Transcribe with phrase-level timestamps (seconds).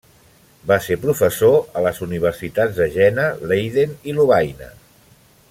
[0.69, 4.73] Va ser professor a les universitats de Jena, Leiden i Lovaina.